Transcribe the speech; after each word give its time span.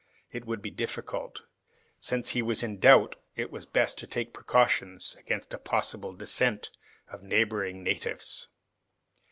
It 0.31 0.45
would 0.45 0.63
be 0.63 0.71
difficult. 0.71 1.43
Since 1.99 2.29
he 2.29 2.41
was 2.41 2.63
in 2.63 2.79
doubt, 2.79 3.17
it 3.35 3.51
was 3.51 3.67
best 3.67 3.99
to 3.99 4.07
take 4.07 4.33
precautions 4.33 5.15
against 5.19 5.53
a 5.53 5.59
possible 5.59 6.13
descent 6.15 6.71
of 7.11 7.21
neighboring 7.21 7.83
natives. 7.83 8.47